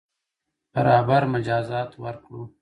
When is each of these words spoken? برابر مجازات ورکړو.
برابر 0.73 1.21
مجازات 1.33 1.91
ورکړو. 2.03 2.41